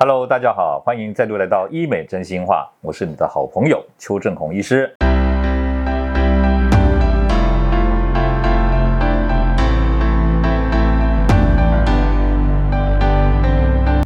[0.00, 4.88] Hello，大家好，欢迎再度来到医美真心话，我是你的好朋友邱正红医师。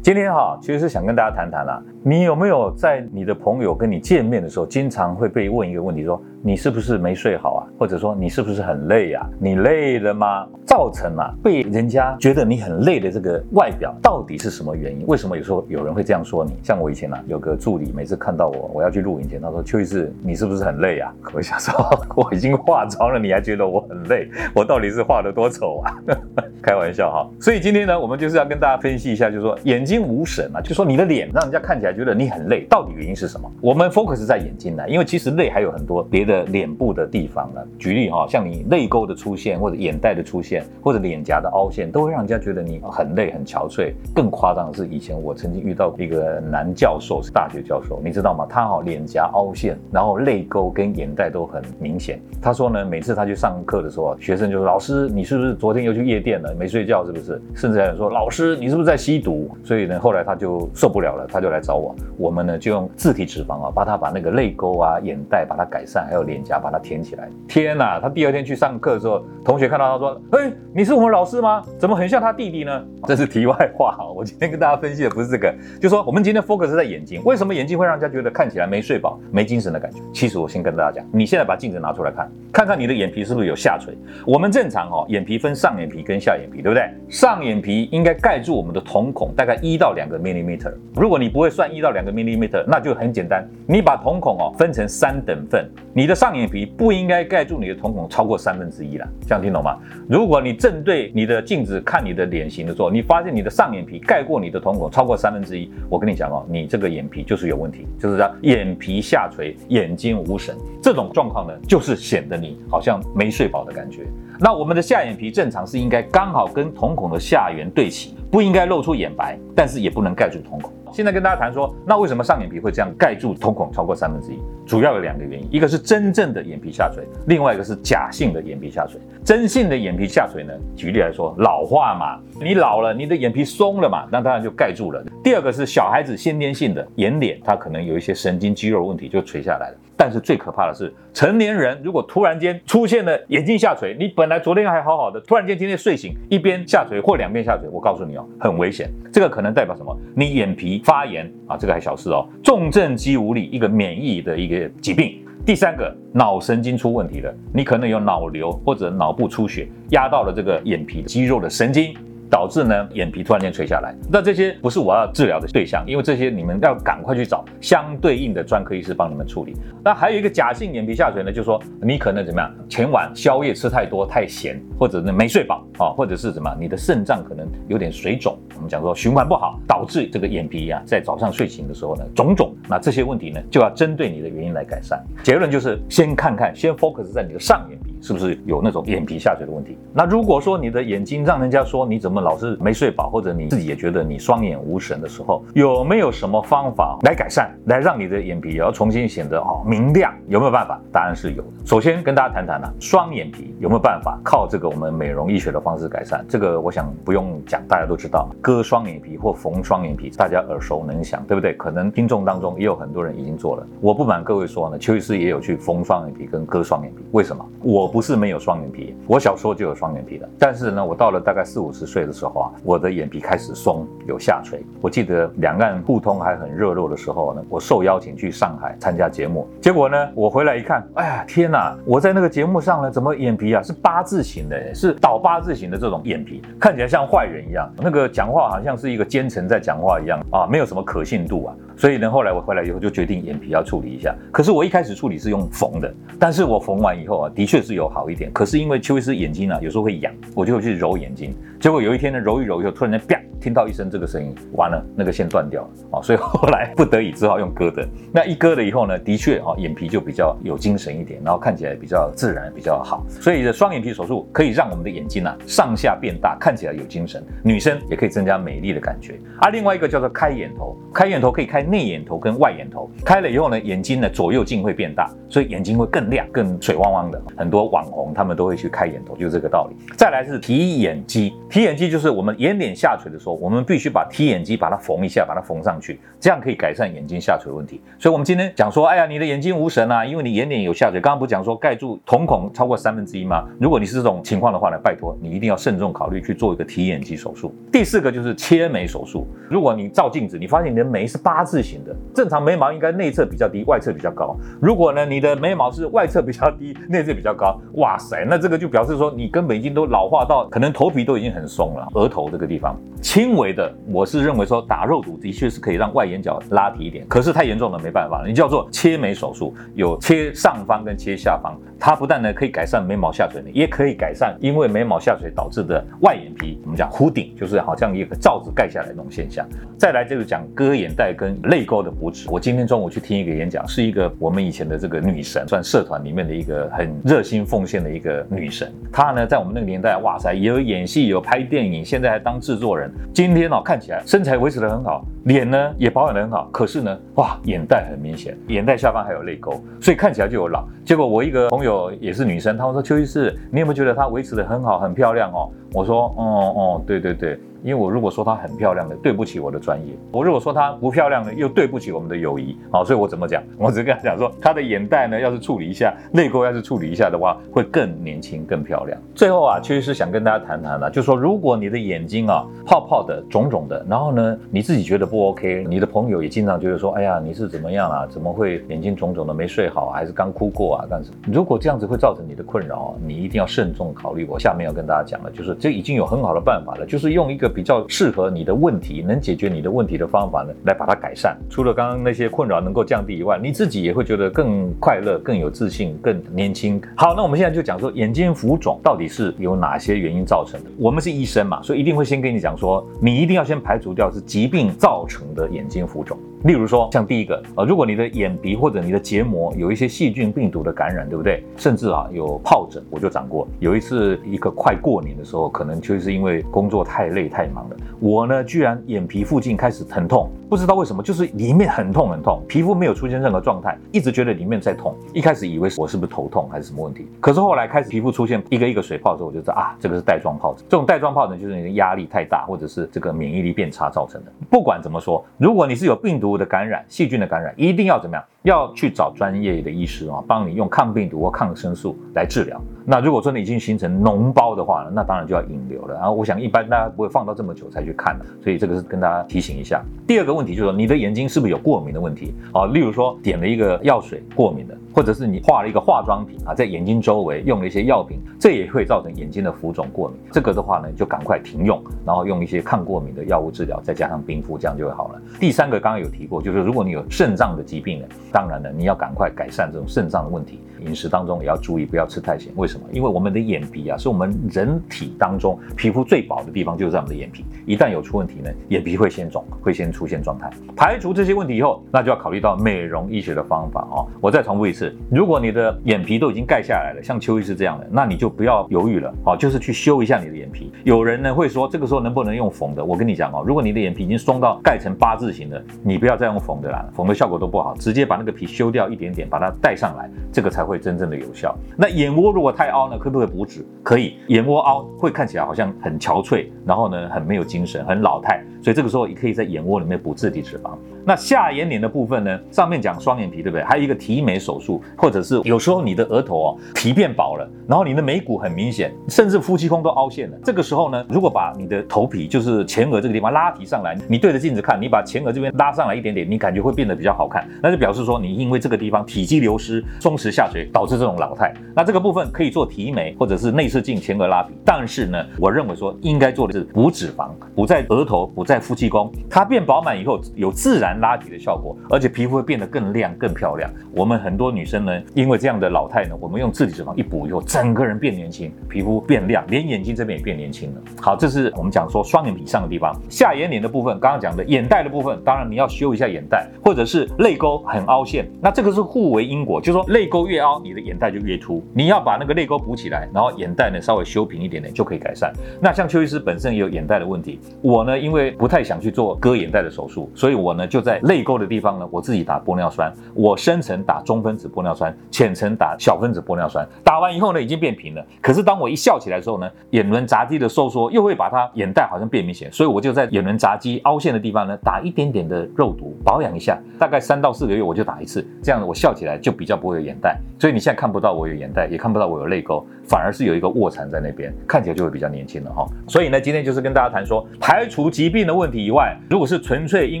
[0.02, 1.80] 今天哈，其实是想跟大家谈谈啦。
[2.02, 7.66] 你有没有在你的朋友跟你见面的时候，经常会被问一个问题，说你是不是没睡好啊？
[7.76, 9.26] 或者说你是不是很累呀？
[9.40, 10.46] 你累了吗？
[10.64, 15.04] 造成啊被人家觉得你很累的这个外表，到底是什么原因？
[15.08, 16.52] 为什么有时候有人会这样说你？
[16.62, 21.12] 像我以前啊，有个助理，每次看到我，我要去录影前，他说邱医师，你是不是很累啊？
[21.34, 21.74] 我想说，
[22.14, 24.28] 我已经化妆了，你还觉得我很累？
[24.54, 25.98] 我到底是画的多丑啊？
[26.62, 27.28] 开玩笑哈。
[27.40, 31.96] 所以今天呢，我们就是要跟大家分析一下，就是说眼睛无神啊，就说你的脸让人家看起来。
[31.96, 33.50] 觉得你很累，到底原因是什么？
[33.58, 37.60] 我们 focus 在眼睛呢，因为其实累还有很多别的脸部的地方呢。
[37.78, 43.92] 举例哈，像你泪沟的出现，或者眼袋的出现，或者脸颊的凹陷，都会让人家觉得你很累、很憔悴。
[44.14, 48.46] 更夸张的是，以前我曾经遇到一个男教授，是大学教授，你知道吗？
[48.48, 52.20] 他哈脸颊凹陷，然后泪沟跟眼袋都很明显。
[52.40, 56.54] 他说呢，每次他去上课的时候，学生就说：“老师，你是不是昨天又去夜店了？
[56.54, 61.94] 没睡觉是不是？”甚至还有说：“老师，你是不是在吸毒？”所以呢，后来他就受不了了，他就来找我。
[62.16, 67.28] 我们呢就用自体脂肪啊，帮他把那个泪沟啊、眼袋把它改善，还有脸颊把它填起来。
[67.48, 67.98] 天哪！
[68.00, 71.64] 他第二天去上课的时候，同学看到他说：“哎，你是我们老师吗？
[71.78, 74.04] 怎么很像他弟弟呢？”这是题外话哈。
[74.06, 80.00] 我今天跟大家分析的不是这个，就说我们今天 focus 在眼睛，为什么眼睛会让人家觉得看起来没睡饱、没精神的感觉？
[80.12, 83.96] 其实我先跟大家讲，你现在把镜子拿出来看，看看你的眼皮是不是有下垂。
[84.26, 86.88] 我们正常哦，眼皮分上眼皮跟下眼皮，对不对？
[87.08, 90.72] 上眼皮应该盖住我们的瞳孔大概一到两个 millimeter。
[90.94, 92.64] 如果你不会算一到两个 millimeter。
[92.68, 99.76] 那就很简单，你把瞳孔哦分成三等份，你你的上眼皮不应该盖住你的瞳孔超过三分之一了，这样听懂吗？
[100.08, 114.02] 如果你正对你的镜子看你的脸型的时候，你发现你的上眼皮盖过你的瞳孔超过三分之一，我跟你讲哦，你这个眼皮就是有问题，就是叫眼皮下垂，眼睛无神，这种状况呢，就是显得你好像没睡饱的感觉。
[114.38, 120.72] 那我们的下眼皮正常是应该刚好跟瞳孔的下缘对齐，不应该露出眼白，但是也不能盖住瞳孔。
[120.96, 124.40] 现在跟大家谈说，那为什么上眼皮会这样盖住瞳孔超过三分之一？
[124.64, 128.98] 主要有两个原因，一个是真正的眼皮下垂，另外一个是假性的眼皮下垂。
[129.22, 135.04] 真性的眼皮下垂呢，举例来说，老化嘛，你老了，你的眼皮松了嘛，那当然就盖住了。
[135.22, 139.76] 第二个是小孩子先天性的眼睑，它可能有一些神经肌肉问题就垂下来了。
[139.96, 148.90] 但是最可怕的是，成年人如果突然间出现了眼睛下垂，你本来昨天还好好的，突然间今天睡醒一边下垂或两边下垂，我告诉你哦，很危险。
[149.12, 149.96] 这个可能代表什么？
[150.14, 152.28] 你眼皮发炎啊，这个还小事哦。
[152.44, 155.18] 重症肌无力，一个免疫的一个疾病。
[155.46, 161.94] 第三个，脑神经出问题了，你可能有脑瘤或者脑部出血，压到了这个眼皮肌肉的神经。
[162.30, 169.54] 导致呢眼皮突然间垂下来，那这些不是我要治疗的对象，因为这些你们要赶快去找相对应的专科医师帮你们处理。
[169.84, 182.54] 那还有一个假性眼皮下垂呢，就是说你可能怎么样，前晚宵夜吃太多太咸，或者呢没睡饱啊，或者是什么，你的肾脏可能有点水肿，我们讲说循环不好，导致这个眼皮啊在早上睡醒的时候呢肿肿。
[182.68, 185.02] 那这些问题呢就要针对你的原因来改善。
[185.22, 187.78] 结论就是先看看，先 focus 在你的上眼。
[188.00, 189.76] 是不是有那种眼皮下垂的问题？
[189.92, 200.12] 那如果说你的眼睛让人家说你怎么老是没睡饱，或者你自己也觉得你双眼无神的时候，有没有什么方法来改善，来让你的眼皮也要重新显得哦明亮？
[200.28, 200.80] 有没有办法？
[200.92, 201.48] 答案是有的。
[201.64, 206.24] 首先跟大家谈谈呢，双眼皮有没有办法靠这个我们美容医学的方式改善？
[206.28, 211.54] 这个我想不用讲，大家都知道，割双眼皮或缝双眼皮，大家耳熟能详，对不对？
[211.54, 213.66] 可能听众当中也有很多人已经做了。
[213.80, 217.02] 我不瞒各位说呢，邱医师也有去缝双眼皮跟割双眼皮。
[217.12, 217.44] 为什么？
[217.62, 217.85] 我。
[217.86, 220.28] 不是没有双眼皮，我小时候就有双眼皮的。
[220.38, 224.64] 但是呢，我到了大概四五十岁的时候啊，我的眼皮开始松，有下垂。
[224.80, 231.76] 我记得两岸互通还很热络的时候呢，我受邀请去上海参加节目，结果呢，我回来一看，哎呀，天哪！
[231.84, 241.54] 我在那个节目上呢，怎么眼皮啊是八字形的，是倒八字形的这种眼皮，看起来像坏人一样，那个讲话好像是一个奸臣在讲话一样啊，没有什么可信度啊。
[241.76, 244.14] 所以呢，后来我回来以后就决定眼皮要处理一下。
[244.32, 248.32] 可是我一开始处理是用缝的，但是我缝完以后啊，的确是有好一点。
[248.32, 251.34] 可是因为邱医师眼睛呢，有时候会痒，我就去揉眼睛。
[251.66, 256.00] 结果有一天呢，揉一揉以后，突然间啪，听到一声这个声音，完了，那个线断掉了啊。
[256.00, 257.84] 所以后来不得已只好用割的。
[258.14, 263.04] 那一割了以后呢，的确啊，眼皮就比较有精神一点，然后看起来比较自然，比较好。
[263.08, 267.20] 所以的双眼皮手术可以让我们的眼睛啊上下变大，看起来有精神。
[267.42, 269.18] 女生也可以增加美丽的感觉。
[269.40, 271.64] 啊，另外一个叫做开眼头，开眼头可以开。
[271.64, 277.20] 内眼头跟外眼头开了以后呢，眼睛的左右镜会变大，所以眼睛会更亮、更水汪汪的。
[277.36, 279.76] 很多网红他们都会去开眼头，就这个道理。
[279.96, 281.34] 再来是提眼肌。
[281.56, 287.80] 提眼肌就是我们眼睑下垂的时候，我们必须把提眼肌把它缝一下，把它缝上去，这样可以改善眼睛下垂的问题。
[287.98, 291.00] 所以，我们今天讲说，哎呀，你的眼睛无神啊，因为你眼睑有下垂。
[291.00, 293.42] 刚刚不讲说盖住瞳孔超过三分之一吗？
[293.58, 297.50] 如果你是这种情况的话呢，拜托你一定要慎重考虑去做一个提眼肌手术。
[297.72, 299.26] 第四个就是切眉手术。
[299.48, 304.36] 如果你照镜子，你发现你的眉是八字形的，正常眉毛应该内侧比较低，外侧比较高。
[304.60, 329.46] 如果呢，你的眉毛是外侧比较低，内侧比较高，哇塞，那这个就表示说你根本已经都老化到，可能头皮都已经很松了，额头这个地方轻微的，我是认为说打肉毒的确是可以让外眼角拉提一点，可是太严重了没办法，你叫做切眉手术，有切上方跟切下方，它不但呢可以改善眉毛下垂呢，也可以改善因为眉毛下垂导致的外眼皮，我们讲弧顶，就是好像一个罩子盖下来那种现象。
[329.78, 332.26] 再来就是讲割眼袋跟泪沟的补脂。
[332.30, 338.72] 我今天中午去听一个演讲，是一个我们以前的这个女神，算社团里面的一个很热心奉献的一个女神。
[338.90, 342.88] 她呢在我们那个年代，哇塞，有演戏，有拍电影，现在还当制作人。
[343.12, 350.64] 今天哦看起来身材维持得很好，脸呢也保养得很好，可是呢，哇，眼袋很明显，眼袋下方还有泪沟，所以看起来就有老。
[350.84, 355.50] 结果我一个朋友也是女生，她说邱医师，你有没有觉得她维持得很好，很漂亮哦？
[355.76, 356.24] 我说，哦
[356.56, 357.38] 哦，对对对。
[357.64, 362.56] 因为我如果说她很漂亮的，对不起我的专业；我如果说她不漂亮的，又对不起我们的友谊。
[362.70, 363.42] 好，所以我怎么讲？
[363.58, 368.96] 我只跟她讲说，她的眼袋呢，要是处理一下，泪沟要是处理一下的话，会更年轻、更漂亮。
[369.16, 378.06] 最后啊，其实是想跟大家谈谈的，就说如果你的眼睛啊泡泡的、肿肿的，然后呢你自己觉得不 OK，你的朋友也经常觉得说，哎呀，你是怎么样啊？
[378.06, 379.34] 怎么会眼睛肿肿的？
[379.34, 380.86] 没睡好，还是刚哭过啊？
[380.88, 384.24] 但是如果这样子会造成你的困扰，你一定要慎重考虑。
[384.30, 388.30] 我下面要跟大家讲的，就是这已经有很好的办法了，就是用一个比较适合。
[388.30, 391.36] 你的问题能解决你的问题的方法呢，来把它改善。
[391.50, 396.80] 除了刚刚那些困扰能够降低以外，你自己也会觉得更快乐、更有自信、更年轻。
[396.96, 400.70] 好，那我们现在就讲说眼睛浮肿到底是有哪些原因造成的。
[400.78, 406.16] 我们是医生嘛，所以一定会先跟你讲说，你一定要先排除掉是疾病造成的眼睛浮肿。
[406.44, 411.42] 例如说，像第一个，呃，如果你的眼皮或者你的结膜有一些细菌、病毒的感染，对不对？
[411.56, 413.48] 甚至啊有疱疹，我就长过。
[413.58, 424.94] 有一次一个快过年的时候，可能就是因为工作太累太忙了，我呢居然眼皮附近开始疼痛，不知道为什么，就是里面很痛很痛，皮肤没有出现任何状态，一直觉得里面在痛。
[425.12, 430.64] 一开始以为我是不是头痛还是什么问题，可是后来开始皮肤出现一个一个水泡之后，我就知道啊，这个是带状疱疹。
[430.68, 434.32] 这种带状疱疹就是你的压力太大，或者是这个免疫力变差造成的。
[434.48, 438.24] 不管怎么说，如果你是有病毒毒的感染、细菌的感染，一定要怎么样？
[438.46, 442.60] 要去找专业的医师啊，帮你用抗病毒或抗生素来治疗。
[442.84, 445.94] 那如果真的已经形成脓包的话呢，那当然就要引流了。
[445.94, 449.82] 然后我想一般大家不会放到这么久才去看的，所以这个是跟大家提醒一下。
[450.06, 452.66] 第二个问题就是说，你的眼睛是不是有过敏的问题啊？
[452.66, 460.16] 例如说点了一个药水过敏的，或者是你画了一个化妆品啊，在眼睛周围用了一些药品，这也会造成眼睛的浮肿过敏。
[460.30, 465.20] 这个的话呢，就赶快停用，然后用一些抗过敏的药物治疗，再加上冰敷，这样就会好了。
[465.40, 470.60] 第三个刚刚有提过，就是如果你有肾脏的疾病呢，当然了，你要赶快改善这种肾脏的问题。
[470.80, 472.52] 饮食当中也要注意，不要吃太咸。
[472.54, 472.84] 为什么？
[472.92, 477.46] 因为我们的眼皮啊，是我们人体当中皮肤最薄的地方，就是在我们的眼皮。
[477.64, 480.50] 一旦有出问题呢，眼皮会先肿，会先出现状态。
[480.76, 484.06] 排除这些问题以后，那就要考虑到美容医学的方法哦。
[484.20, 490.70] 我再重复一次，如果你的眼皮都已经盖下来了，像邱医师这样的，那你就不要犹豫了哦，就是去修一下你的眼皮。
[490.84, 492.84] 有人呢会说，这个时候能不能用缝的？
[492.84, 501.56] 我跟你讲哦，如果你的眼皮已经松到盖成八字形的，你不要再用缝的啦，缝的效果都不好，直接把那个皮修掉一点点，把它带上来，这个才会真正的有效。
[501.78, 503.64] 那眼窝如果太凹呢，可不可以补脂？
[503.82, 508.44] 可以，眼窝凹会看起来好像很憔悴，然后呢很没有精神，很老态。
[508.62, 510.76] 所以这个时候也可以在眼窝里面补自体脂肪。
[511.08, 512.40] 那下眼睑的部分呢？
[512.50, 513.62] 上面讲双眼皮，对不对？
[513.62, 520.36] 还有一个提眉手术，或者是有时候你的额头哦皮变薄了，然后你的眉骨很明显，甚至夫妻宫都凹陷了。
[520.42, 527.48] 这个时候呢，如果把你的头皮就是前额这个地方拉提上来，你对着镜子看，你把前额这边拉上来一点点，你感觉会变得比较好看。
[527.62, 531.54] 那就表示说你因为这个地方体积流失、松弛下垂，导致这种老态。
[531.72, 534.52] 那这个部分可以做提眉，或者是内视镜前额拉皮。
[534.64, 543.70] 但是呢，我认为说应该做的是补脂肪，补在额头，补在夫妻宫，它变饱满以后有自然拉提的效果，而且皮肤会变得更亮、更漂亮。
[543.92, 550.80] 我们很多女生呢，因为这样的老态呢，我们用自体脂肪一补以后，整个人变年轻，皮肤变亮，连眼睛这边也变年轻了。
[551.00, 565.32] 好，这是我们讲说双眼皮上的地方，下眼睑的部分，刚刚讲的眼袋的部分，当然你要修一下眼袋，或者是泪沟很凹陷，那这个是互为因果，就是说泪沟越凹，你的眼袋就越凸，你要把那个泪沟补起来，然后眼袋呢稍微修平一点点就可以改善。
[565.60, 574.46] 那像邱医师本身也有眼袋的问题，我呢因为不太想去做割眼袋的手术，所以我呢就在泪沟的地方呢，我自己打玻尿酸，我深层打中分子。
[574.56, 578.06] 玻尿酸，浅层打小分子玻尿酸，打完以后呢，已经变平了。
[578.22, 590.16] 可是当我一笑起来的时候呢，眼轮匝肌的收缩又会把它眼袋好像变明显，所以我就在眼轮匝肌凹陷的地方呢，打一点点的肉毒保养一下，大概三到四个月我就打一次，这样我笑起来就比较不会有眼袋。
[590.38, 595.66] 所以你现在看不到我有眼袋，也看不到我有泪沟，反而是有一个卧蚕在那边，看起来就会比较年轻了哈。
[595.88, 600.00] 所以呢，今天就是跟大家谈说，排除疾病的问题以外，如果是纯粹因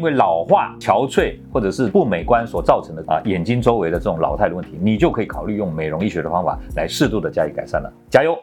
[0.00, 7.92] 为老化、憔悴或者是不美观所造成的啊眼睛周围的这种老态的问题，你就可以考虑用美容医学的方法来适度的加以改善了。
[8.08, 8.36] 加油！